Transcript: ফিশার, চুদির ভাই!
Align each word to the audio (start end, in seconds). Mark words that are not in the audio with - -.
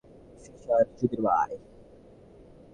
ফিশার, 0.43 0.85
চুদির 0.97 1.21
ভাই! 1.25 1.51